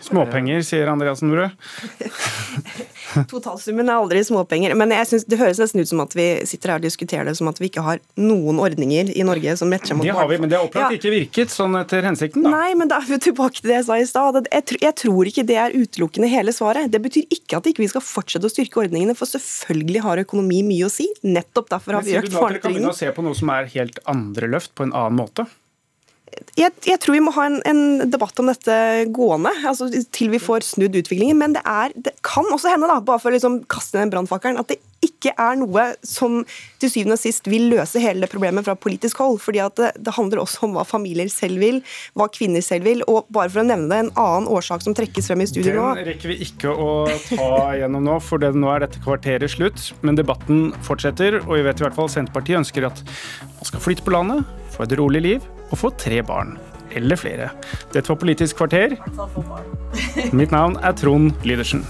Småpenger, 0.07 0.63
sier 0.67 0.93
Andreassen 0.93 1.33
Brød. 1.35 1.51
Totalsummen 3.33 3.89
er 3.89 3.99
aldri 3.99 4.23
småpenger. 4.27 4.75
Men 4.79 4.93
jeg 4.95 5.09
synes, 5.11 5.27
det 5.29 5.39
høres 5.41 5.61
nesten 5.63 5.83
ut 5.83 5.91
som 5.91 6.03
at 6.05 6.15
vi 6.17 6.27
sitter 6.49 6.73
her 6.73 6.83
og 6.83 6.87
diskuterer 6.87 7.29
det 7.29 7.35
som 7.39 7.51
at 7.51 7.61
vi 7.61 7.71
ikke 7.71 7.85
har 7.85 8.03
noen 8.21 8.61
ordninger 8.63 9.13
i 9.13 9.27
Norge 9.27 9.55
som 9.61 9.73
retter 9.73 9.93
seg 9.93 10.01
mot 10.01 10.09
Det 10.09 10.17
har 10.17 10.31
vi, 10.31 10.41
men 10.43 10.53
det 10.53 10.59
har 10.59 10.67
opplagt 10.69 10.95
ja. 10.95 11.01
ikke 11.01 11.13
virket 11.15 11.55
sånn 11.55 11.77
etter 11.81 12.07
hensikten, 12.07 12.47
da. 12.47 12.53
Nei, 12.55 12.73
men 12.79 12.91
da 12.91 13.01
er 13.03 13.09
vi 13.11 13.21
tilbake 13.29 13.61
til 13.61 13.73
det 13.73 13.79
jeg 13.81 13.89
sa 13.89 14.01
i 14.01 14.09
stad. 14.09 14.41
Jeg, 14.49 14.81
jeg, 14.83 14.97
tror 15.05 15.33
ikke 15.33 15.47
det 15.49 15.61
er 15.61 15.77
utelukkende 15.77 16.31
hele 16.33 16.55
svaret. 16.57 16.91
Det 16.93 17.03
betyr 17.05 17.39
ikke 17.39 17.61
at 17.61 17.71
ikke 17.71 17.85
vi 17.85 17.89
ikke 17.89 17.99
skal 17.99 18.09
fortsette 18.09 18.51
å 18.51 18.53
styrke 18.53 18.83
ordningene, 18.85 19.17
for 19.19 19.31
selvfølgelig 19.31 20.05
har 20.05 20.25
økonomi 20.25 20.65
mye 20.67 20.89
å 20.89 20.93
si. 20.93 21.09
Nettopp 21.27 21.73
derfor 21.75 21.99
har 21.99 22.07
vi 22.07 22.19
økt 22.19 22.35
barnetrygden. 22.35 22.83
Kan 22.83 22.91
vi 22.91 22.93
å 22.93 22.99
se 22.99 23.15
på 23.15 23.25
noe 23.25 23.39
som 23.39 23.55
er 23.55 23.71
helt 23.77 24.03
andre 24.11 24.53
løft 24.57 24.75
på 24.79 24.89
en 24.89 24.95
annen 24.97 25.19
måte? 25.23 25.49
Jeg, 26.59 26.75
jeg, 26.87 26.99
tror 27.03 27.15
vi 27.15 27.23
må 27.23 27.33
ha 27.37 27.47
en, 27.49 27.59
en, 27.69 28.11
debatt 28.11 28.39
om 28.43 28.51
dette 28.51 28.77
gående, 29.15 29.53
altså 29.69 29.89
til 30.15 30.33
vi 30.33 30.43
får 30.43 30.67
snudd 30.67 30.97
utviklingen. 30.99 31.39
Men 31.41 31.55
det, 31.57 31.63
er, 31.69 31.95
det 31.95 32.17
kan 32.27 32.47
også 32.53 32.73
hende, 32.73 32.91
da, 32.91 33.01
bare 33.05 33.23
for 33.23 33.31
å 33.31 33.37
liksom 33.37 33.63
kaste 33.71 34.01
den 34.01 34.13
brannfakkelen, 34.13 34.61
at 34.61 34.73
det 34.73 34.81
ikke 35.05 35.31
er 35.39 35.59
noe 35.61 35.85
som 36.07 36.41
til 36.83 36.91
syvende 36.91 37.15
og 37.15 37.23
sist 37.23 37.47
vil 37.51 37.69
løse 37.71 38.01
hele 38.03 38.27
problemet 38.31 38.67
fra 38.67 38.75
politisk 38.79 39.21
hold. 39.23 39.39
fordi 39.43 39.63
det, 39.79 39.93
det, 39.95 40.15
handler 40.17 40.43
også 40.43 40.67
om 40.67 40.75
hva 40.75 40.85
familier 40.87 41.31
selv 41.31 41.63
vil, 41.63 41.81
hva 42.19 42.27
kvinner 42.35 42.65
selv 42.65 42.89
vil. 42.89 43.05
Og 43.07 43.29
bare 43.35 43.51
for 43.53 43.63
å 43.63 43.69
nevne 43.69 44.03
en 44.03 44.13
annen 44.19 44.51
årsak 44.51 44.83
som 44.83 44.97
trekkes 44.99 45.31
frem 45.31 45.45
i 45.45 45.49
studio 45.51 45.77
nå 45.79 45.89
Den 46.01 46.09
rekker 46.11 46.33
vi 46.33 46.41
ikke 46.49 46.73
å 46.73 46.91
ta 47.29 47.51
gjennom 47.79 48.07
nå, 48.09 48.19
for 48.25 48.43
det, 48.43 48.55
nå 48.59 48.71
er 48.75 48.87
dette 48.87 49.03
kvarteret 49.05 49.55
slutt. 49.55 49.93
Men 50.03 50.19
debatten 50.19 50.73
fortsetter, 50.87 51.41
og 51.45 51.55
vi 51.55 51.67
vet 51.67 51.79
i 51.79 51.87
hvert 51.87 51.99
fall 51.99 52.11
Senterpartiet 52.11 52.63
ønsker 52.65 52.91
at 52.91 53.05
man 53.07 53.71
skal 53.71 53.85
flytte 53.85 54.07
på 54.07 54.15
landet, 54.15 54.47
få 54.79 54.87
et 54.87 54.99
rolig 54.99 55.23
liv 55.25 55.47
og 55.69 55.79
få 55.81 55.91
tre 55.99 56.23
barn. 56.23 56.57
Eller 56.97 57.19
flere. 57.21 57.51
Dette 57.93 58.09
var 58.09 58.17
Politisk 58.21 58.63
kvarter. 58.63 58.95
Mitt 60.33 60.55
navn 60.55 60.79
er 60.81 60.95
Trond 60.97 61.35
Lydersen. 61.45 61.83